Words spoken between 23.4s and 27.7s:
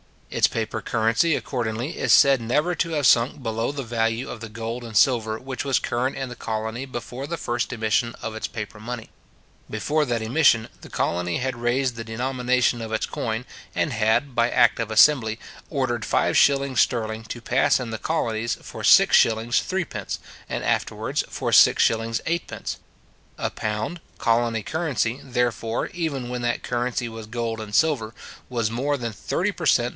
pound, colony currency, therefore, even when that currency was gold